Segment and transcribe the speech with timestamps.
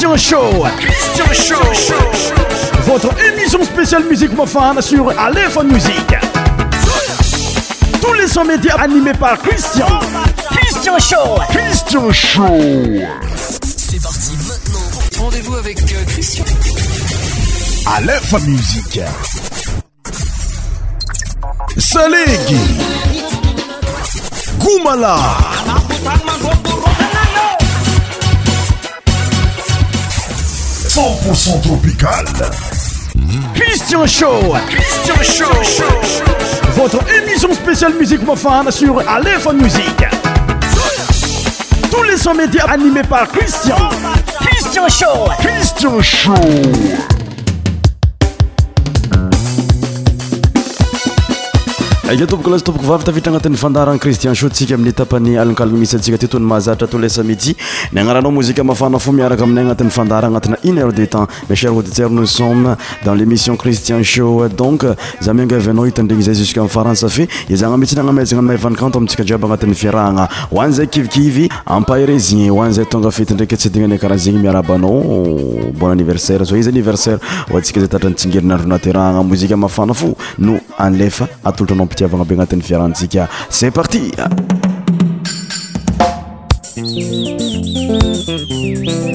[0.00, 0.66] Christian Show.
[0.78, 2.80] Christian Show.
[2.84, 6.14] Votre émission spéciale musique femme sur Aleph Musique.
[8.00, 9.86] Tous les sons médias animés par Christian.
[10.52, 11.38] Christian Show.
[11.50, 12.58] Christian Show.
[13.36, 14.80] C'est parti maintenant.
[15.24, 16.44] Rendez-vous avec euh, Christian.
[17.96, 19.00] Aléphone Musique.
[21.76, 22.58] Salégui.
[24.60, 25.18] Goumala.
[30.90, 32.50] 100% tropical.
[33.54, 34.56] Christian Show.
[34.66, 36.70] Christian Show.
[36.72, 40.04] Votre émission spéciale musique profane sur Aléphone musique.
[41.92, 43.76] Tous les sommets médias animés par Christian.
[44.40, 45.28] Christian Show.
[45.40, 46.34] Christian Show.
[52.10, 56.44] ake tobokolazy toboko vavy tavitra agnatin'ny fandarana cristianho tsika amiy tapany alikalna misy atsika ony
[56.44, 57.54] mahazatra tesii
[57.94, 62.76] yanaaa mozik maafana fo miarakaaia anaty andara natia une heuree temmcher auditeur nosans
[63.48, 63.98] éission
[81.99, 84.10] ii avagna mby agnatin'ny fiaransika ce parti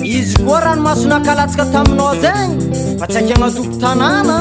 [0.03, 2.57] izy koa rano mahasonakalatsaka taminao zegny
[2.99, 4.37] fa tsy haika anatoko tanàna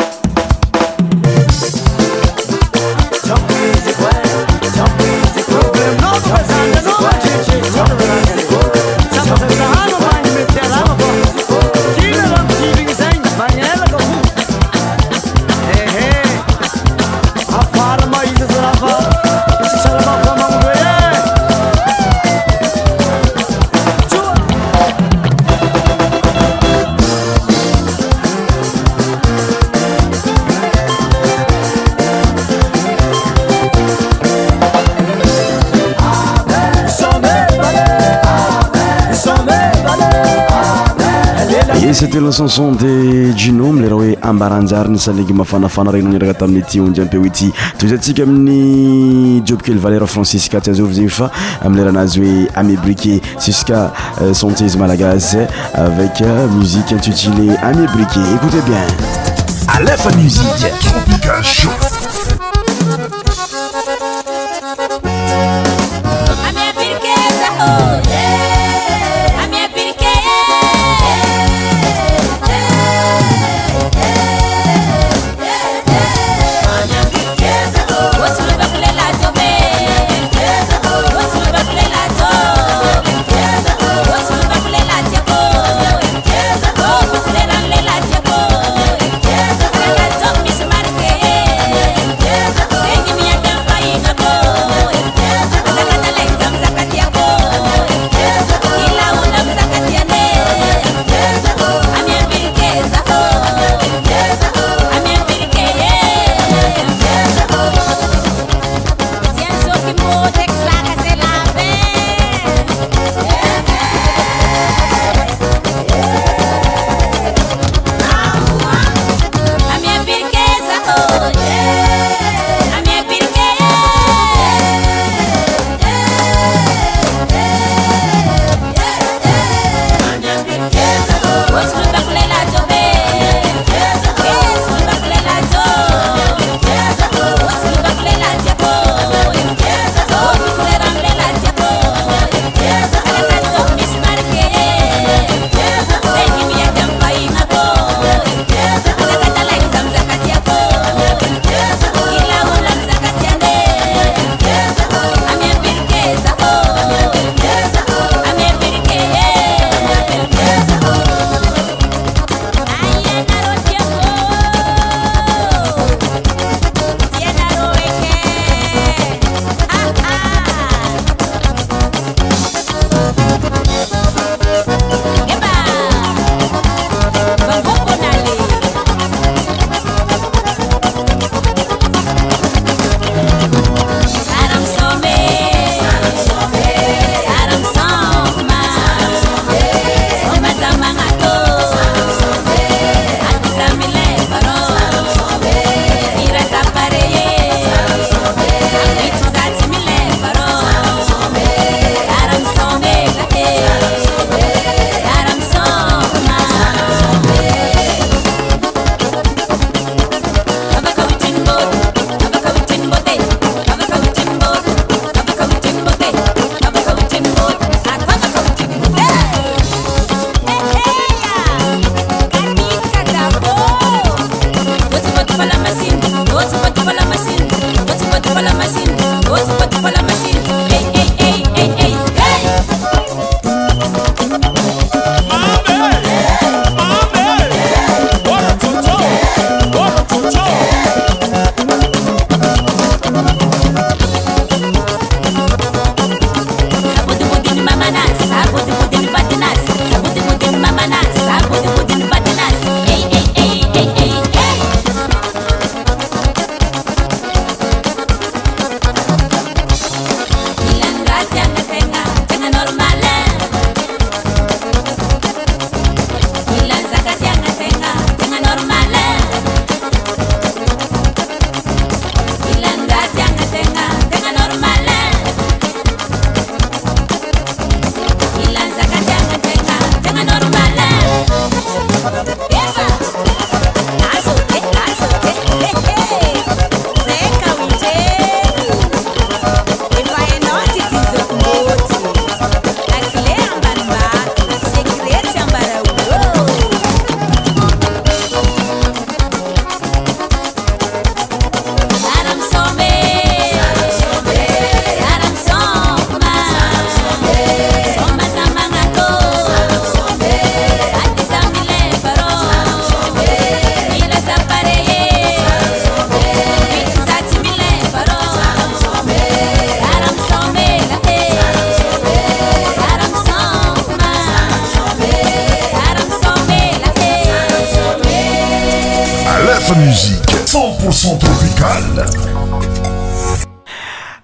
[42.41, 47.97] anson de jinome leraa hoe ambaranjary nysaligy mafanafana reny nao nidraka taminyity ondiampe oty tozy
[47.97, 51.29] tsika amin'ny jiobkel valer franciska tsi azova zagny fa
[51.65, 53.91] amilerah anazy hoe ame briqe siska
[54.21, 55.43] euh, santezy malagasy
[55.73, 58.85] avec euh, muziqe intutilé ame briqe écote bien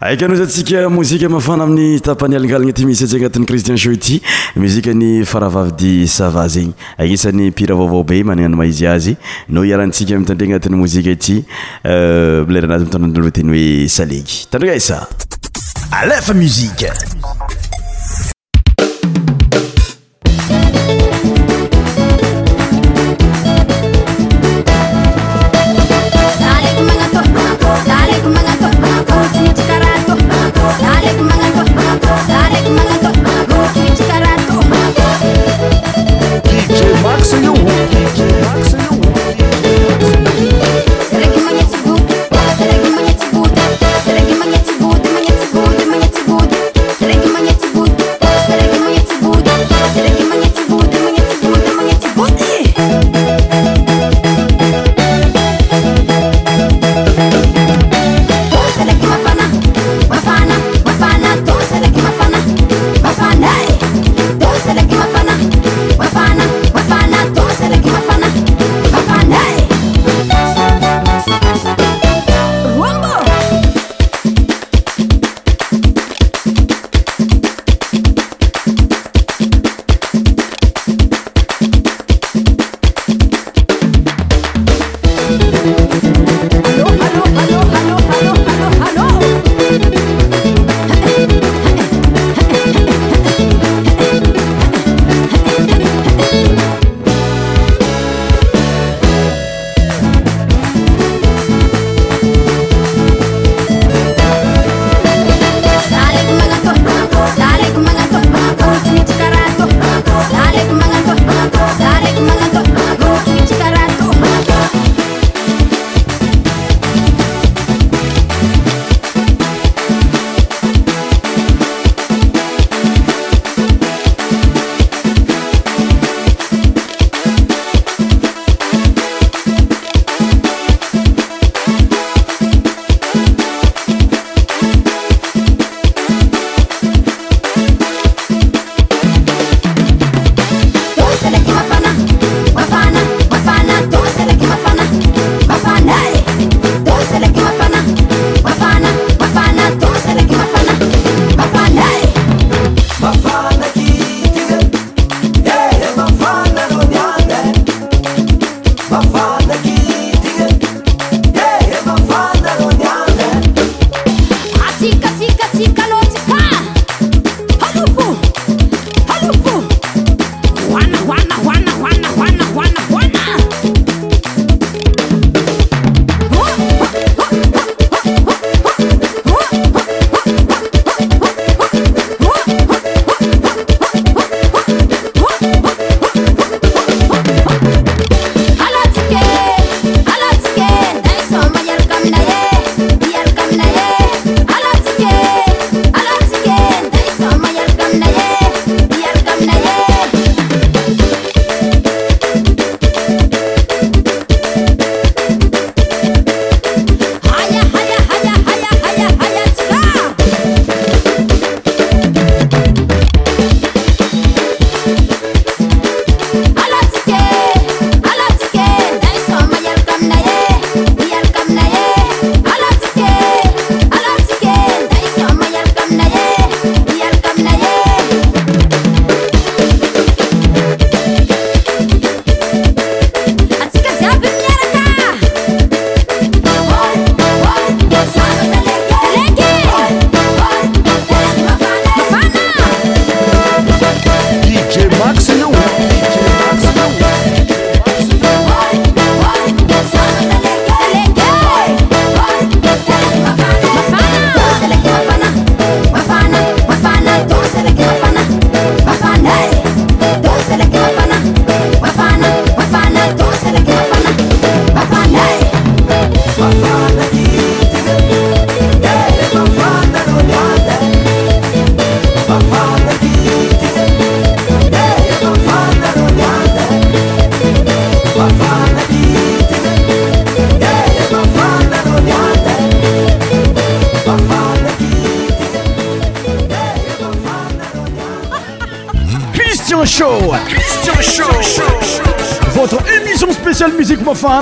[0.06, 4.22] aika ano zatsika mozika mafana amin'ny tapany alingaligna ty misy atsi agnati'y kristian shoity
[4.56, 9.18] muzika ny faravavy di sava zegny agnisan'ny pira vaovaobe manana no maizy azy
[9.50, 11.42] no iarantsika mitandre agnatin'ny mozika ity
[11.86, 15.08] euh, milera anazy mitona nloteny hoe saleky tandrignaisa
[15.92, 16.94] alefa mzika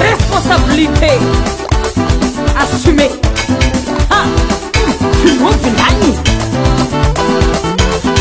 [0.00, 1.10] Responsabilité
[2.58, 3.10] assumée.
[4.10, 4.24] Ah,
[5.22, 6.12] fino vinani.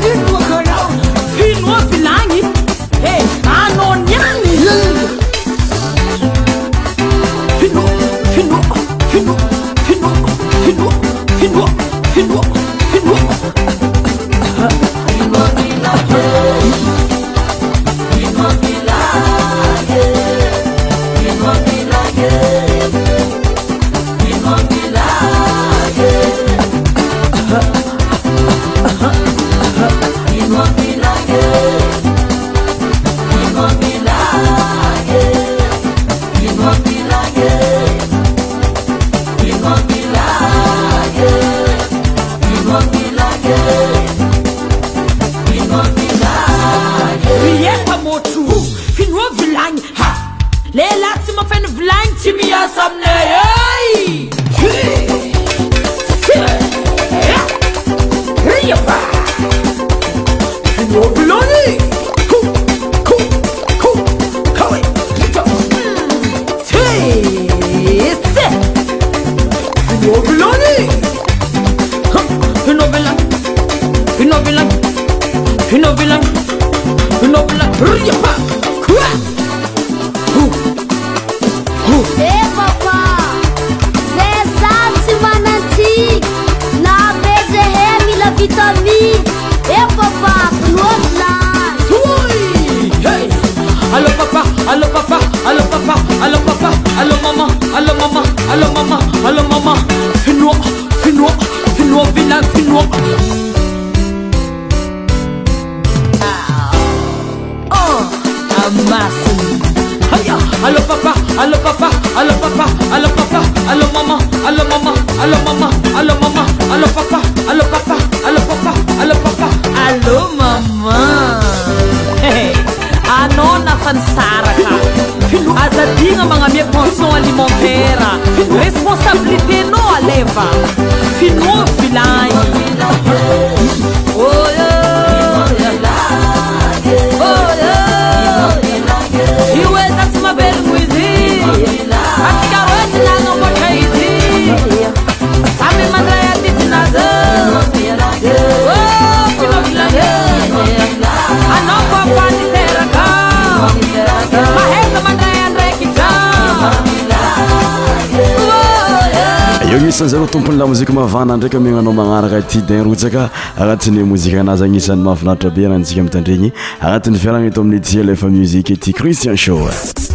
[160.03, 165.03] zare tompony lahmozika mavana ndraiky aminanao magnaraka ty din rotsaka agnatiny o mozika aanazy agnisan'ny
[165.05, 169.71] mahavynaatra be nantjika mitandregny agnatin'ny viaragna eto amin'ny aty alefa muzique ety christian sho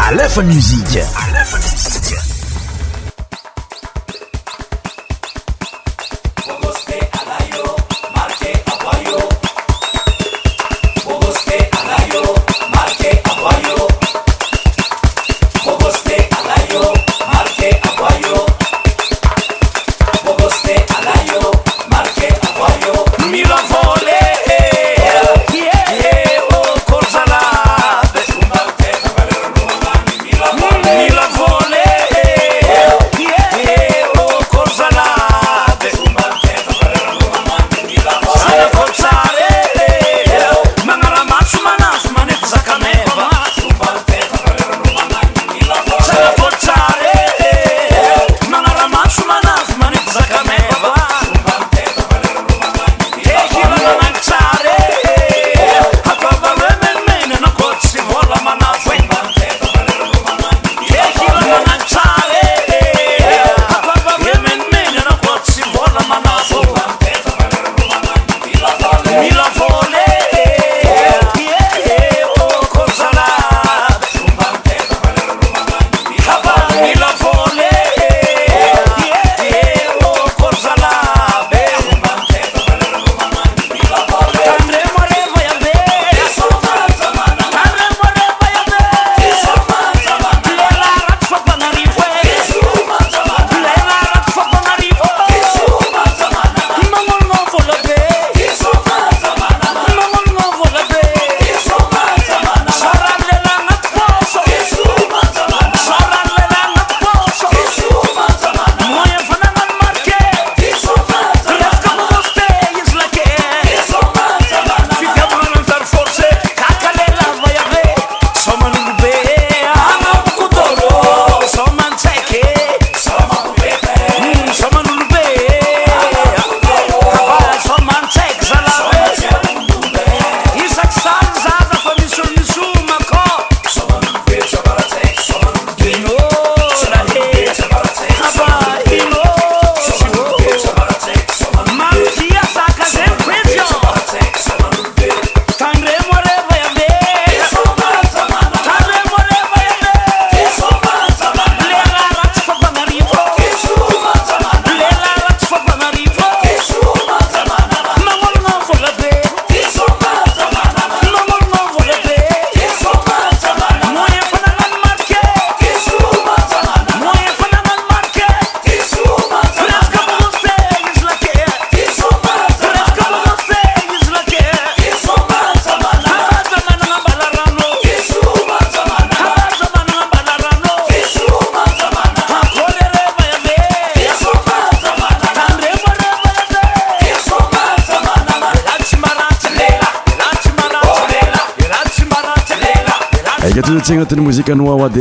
[0.09, 1.01] alefa musiqe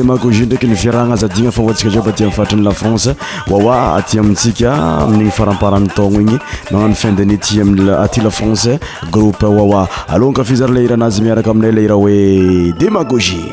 [0.09, 3.15] démagoi ndraiky nifiarahna azadigna fa voantsika dza ba ti mi fatriny lafrance
[3.51, 4.73] wawa aty amitsika
[5.05, 6.39] amin'igny faramparany taogno igny
[6.73, 8.79] magnano findiny ty ami aty lafrance
[9.11, 13.53] groupe wawa alohankafizary leiranazy miaraka aminay leira hoe démagogie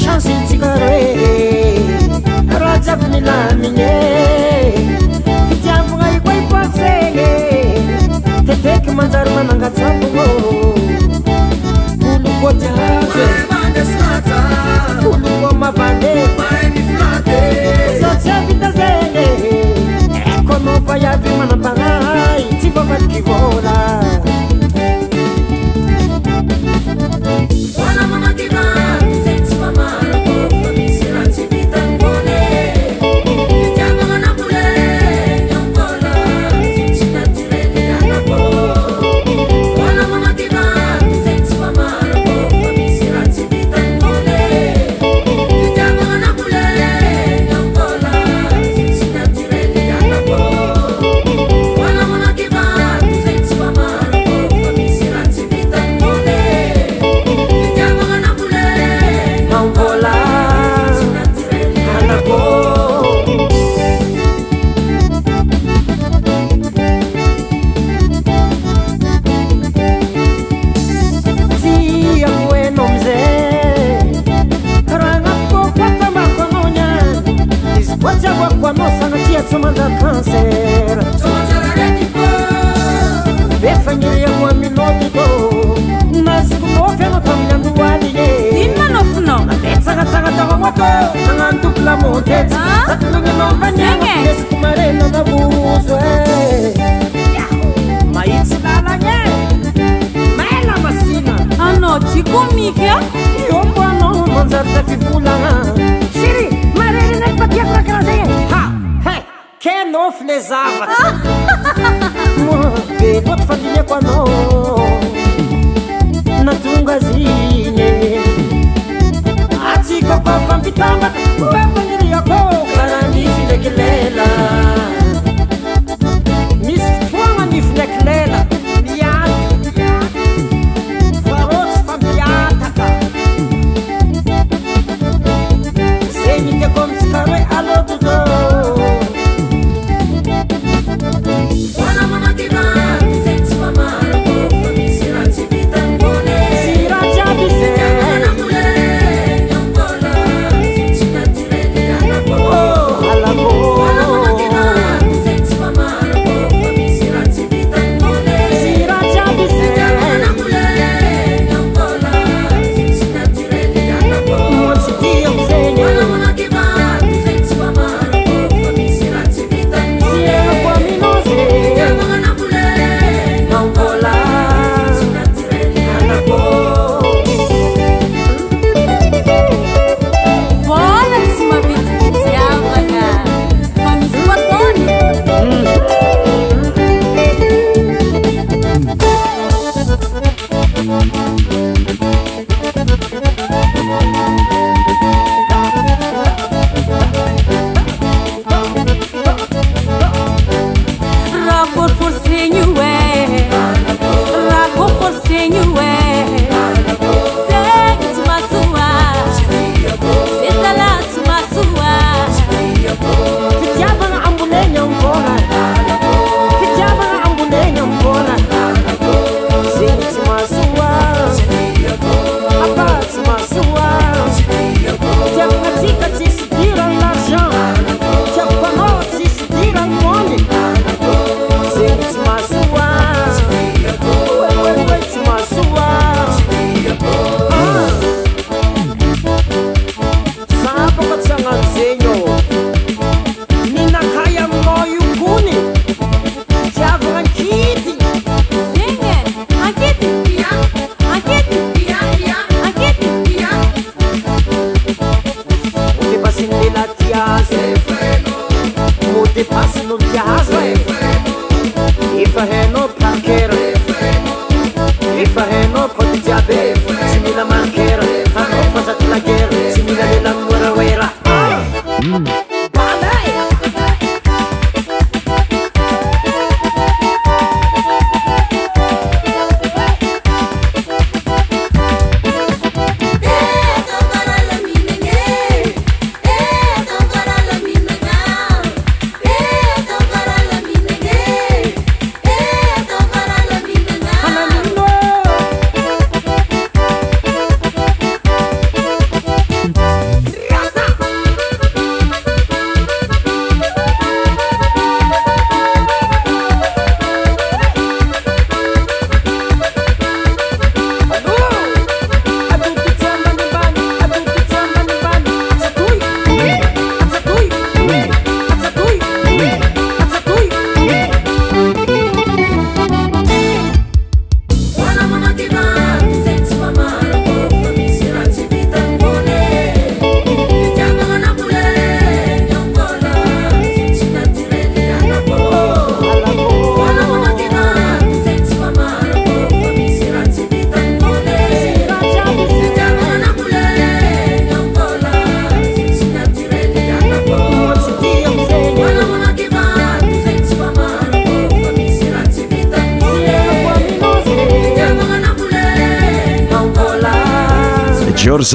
[0.00, 1.04] sansy nzika re
[2.60, 3.92] raajiavy nilamigne
[5.52, 7.08] itiambogna iokoa ikozey
[8.46, 10.74] debeky mandary manangajaboô
[12.46, 13.53] olokôjyz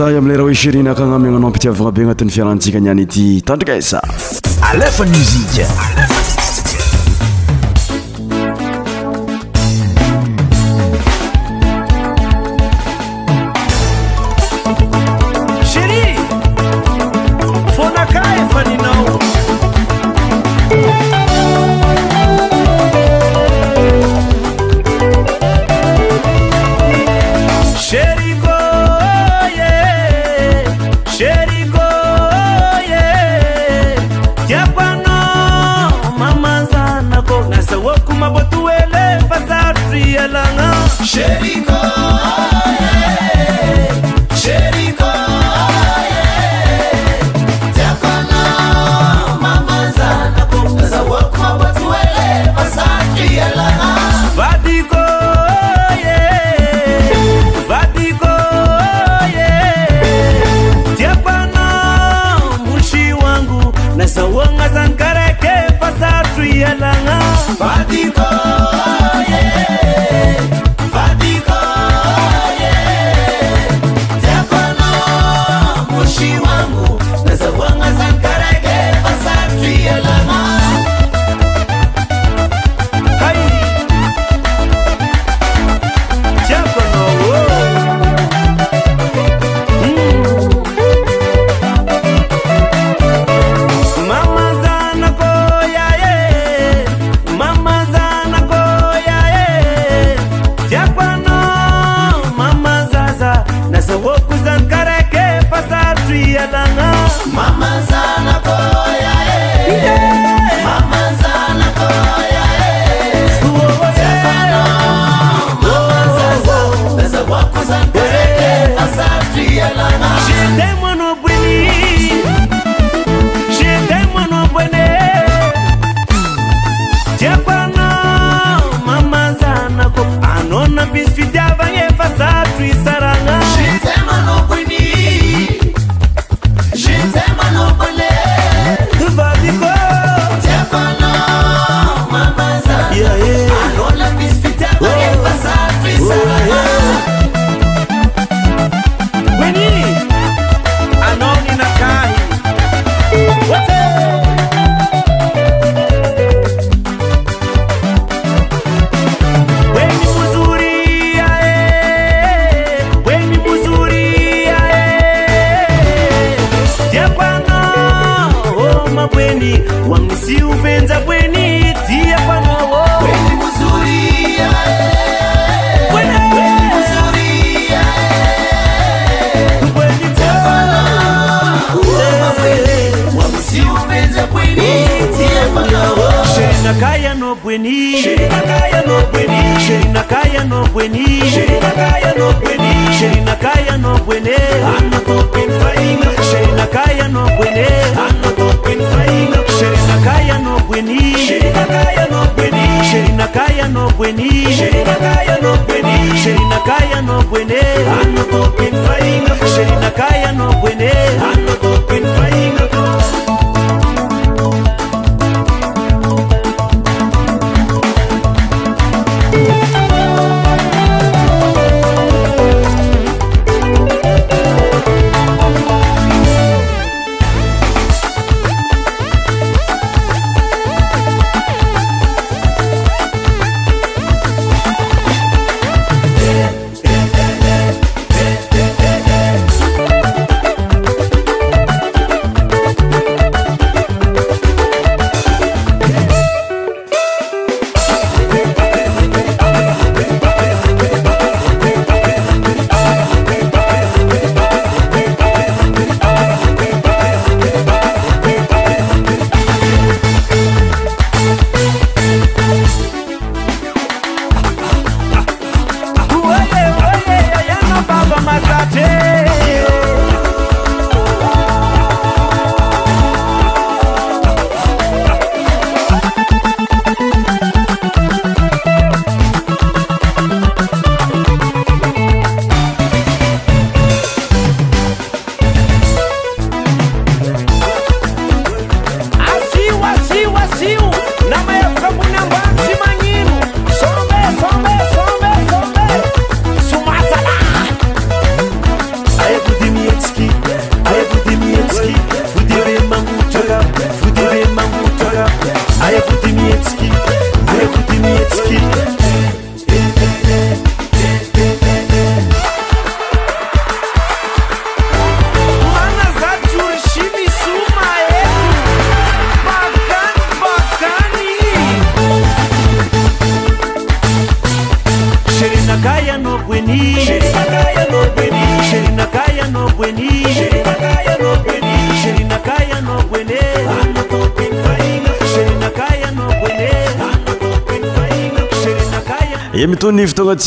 [0.05, 3.99] ay amiley rah hoe sirina kagnaminy ananao ampitiavagna be anatin'ny fiarahantsika niany ity tandrika isa
[4.71, 5.67] alefa mizika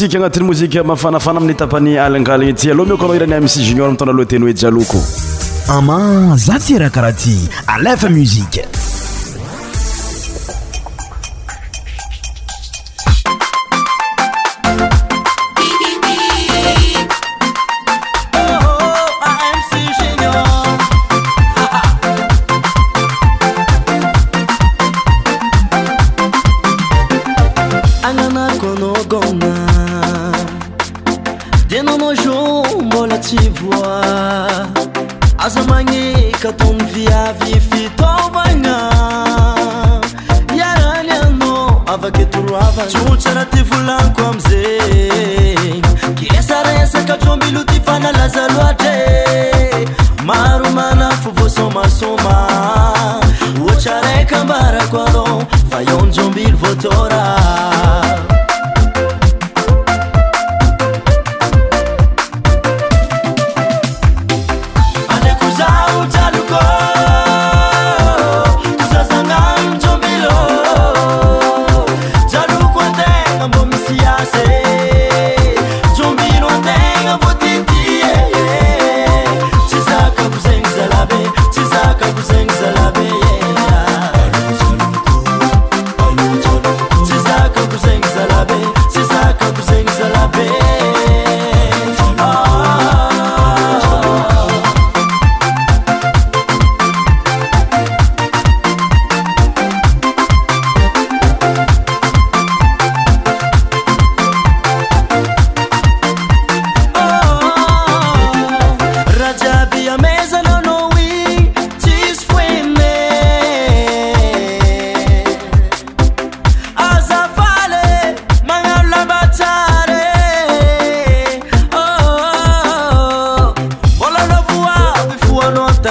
[0.03, 3.87] mik anatin'ny mozika mafanafana amin'ny tapany alingaligny aty aloha mio ko anao irany amc junior
[3.89, 4.99] ami tana aloha teny hoe jaloko
[5.79, 6.01] ama
[6.47, 7.35] za ty raha karaha ty
[7.67, 8.67] alefa muzike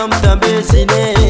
[0.01, 1.20] Nam da besine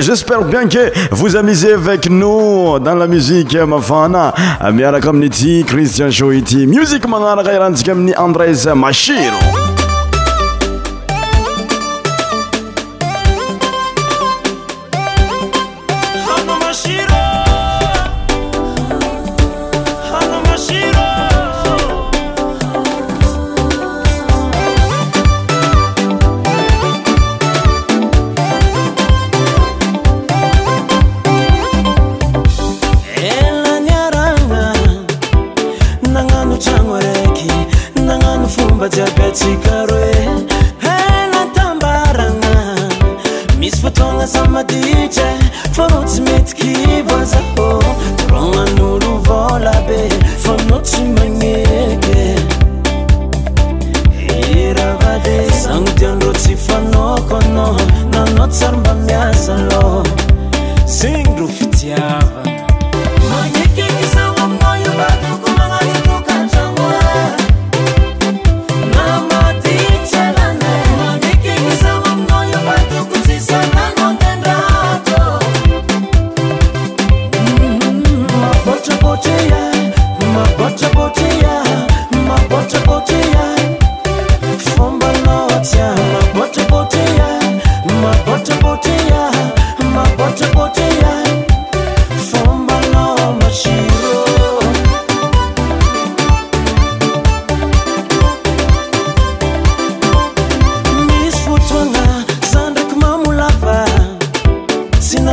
[0.00, 4.32] j'espère bien que vous amusez avec nous dans la musique mafana
[4.72, 9.81] miaraka amin'ity Christian show ity musique magnaraka irantsika mni andres Machiro.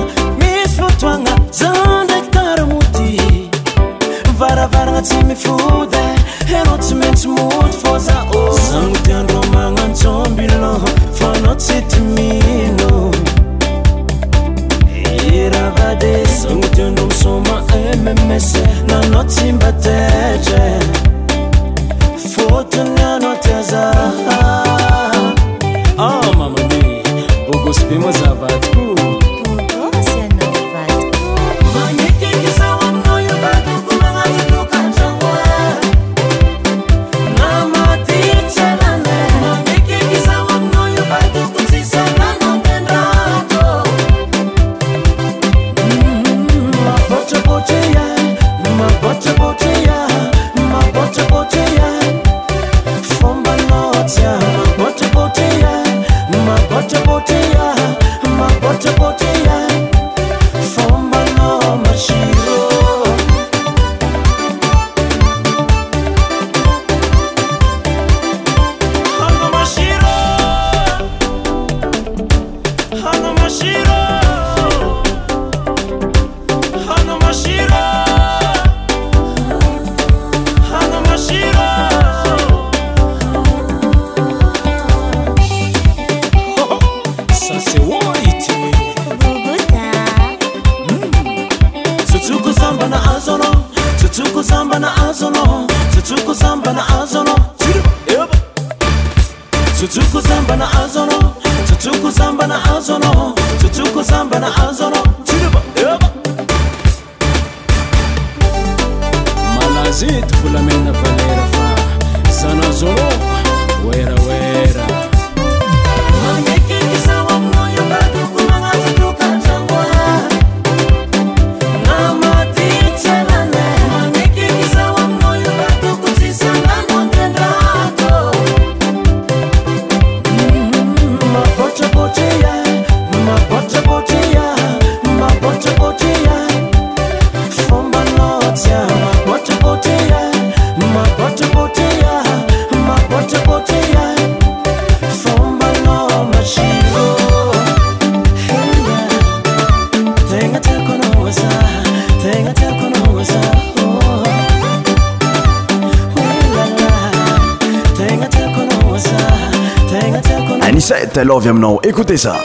[161.17, 162.37] ces loviemnąu écoutez sa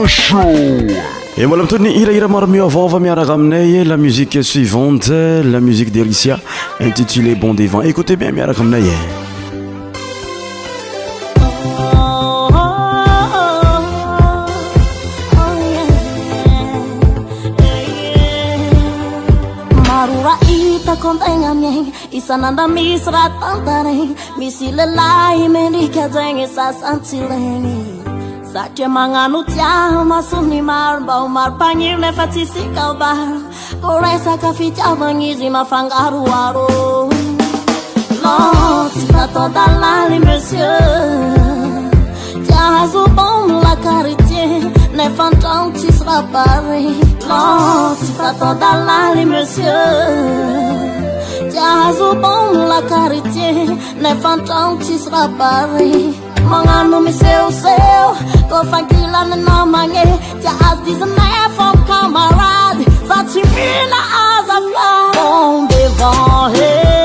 [0.07, 5.11] showe molamitonny irahira maromi avao va miaraka aminay la musique suivante
[5.45, 6.39] la musique de risia
[6.81, 9.16] intitulé bon divant écoutez bien miaraka aminay e
[22.29, 24.03] sananda misy ra tantarey
[24.39, 27.77] misy lelai melikazegny sasantsileny
[28.53, 29.75] satria manano tia
[30.13, 33.39] masony maro bao maro panironefatsisikaobaro
[33.85, 36.67] koresakafityaovanizy mafangaroaro
[38.25, 40.59] losyfatadalaly osi
[42.47, 44.47] tiahazo bam la karitie
[44.99, 46.85] nefantranotsisy ra pari
[47.31, 49.81] losyfatadalaly mnsie
[51.89, 53.51] azobon la ne ti kartie
[54.03, 55.95] nefantrano tsisy rabary
[56.51, 58.07] magnano miseoseo
[58.51, 60.05] kofankilany namagne
[60.41, 66.96] tia azy dizynefa mikamarady za tsy mihina aza fiaombe vahe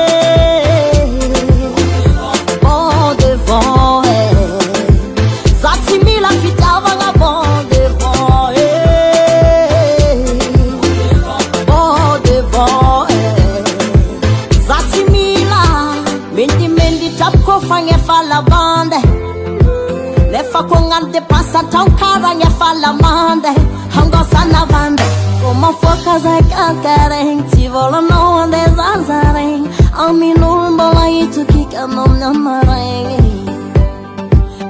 [21.20, 23.48] pasatrao kazagny afalamande
[23.94, 24.96] hangosanavan
[25.40, 29.62] fô mafoakazaykaka regny tsy volanao ande zaza regy
[30.06, 33.20] amin'olo mbola itokikanao aminyana rey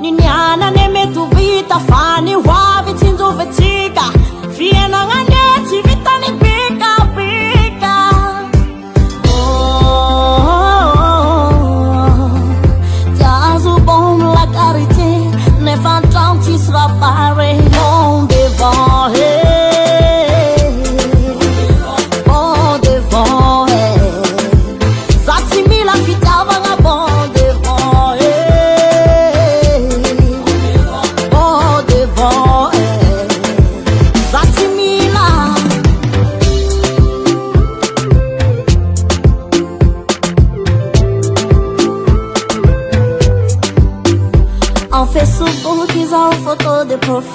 [0.03, 4.05] ninianany e, mety vita fa ny hoavy tsynjovytsika
[4.57, 6.42] fianagnanye tsy vitan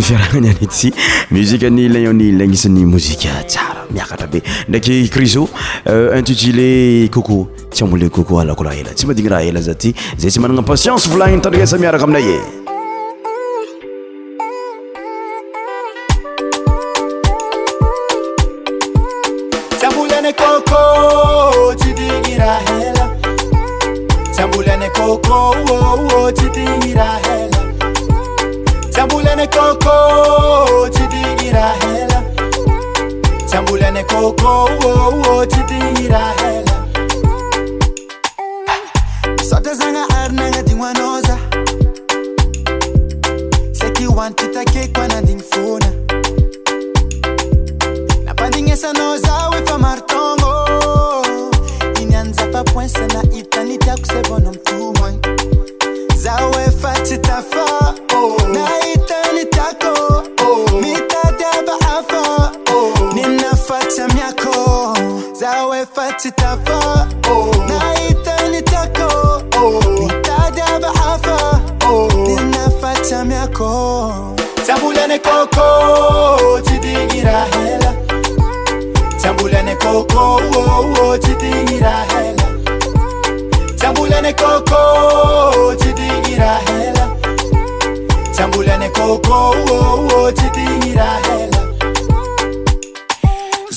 [0.00, 0.92] fiarangana nit si
[1.30, 5.48] musique anii lañoo nii lagisani mousiquea tsara miakatabi ndeky criseo
[5.86, 10.40] euh, intitulé coco camole coco àlakouraa yella sima digngi raa yella za ty gay si
[10.40, 12.61] man nga patience vlane targe samiara xam na ye
[73.52, 74.34] ablkôkô
[74.66, 76.34] syiybbokô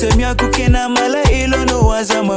[0.00, 2.36] toamiako enamala elono aammo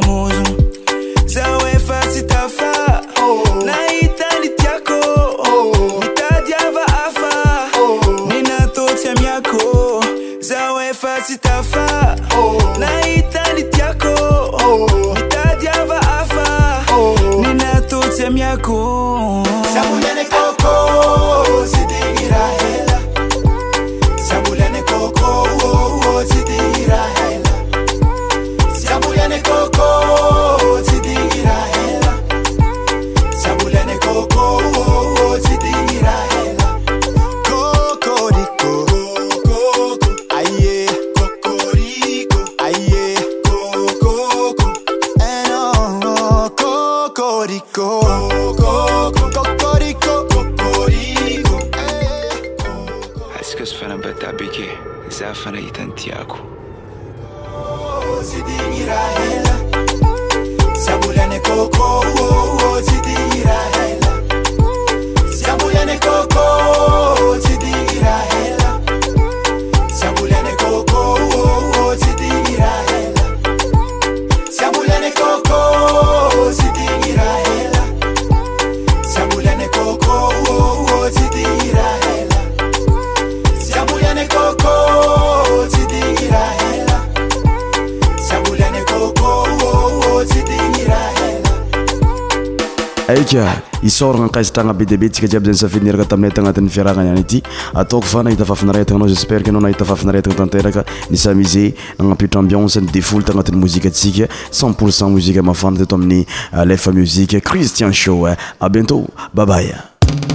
[93.84, 97.42] isorana ankaizatragna be diabe ntsika tdiaby za ny safiliniraka taminay tagnatin'ny fiarahanany any ity
[97.74, 102.92] ataoko fa nahita fafinaretagna anao jespere ke anao nahita fafinaretagna tanteraka nisyamise agnamptra ambionce ny
[102.94, 106.22] defoly tagnatin'ny mozikantsika cent pourcent mozika mafanaty eto amin'ny
[106.54, 108.70] euh, lefa muzike christian sho a euh.
[108.70, 110.33] bientôt babhay